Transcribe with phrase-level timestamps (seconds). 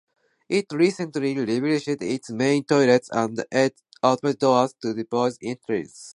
[0.49, 6.09] It recently refurbished its main toilets and added automatic doors to the boys' entrance.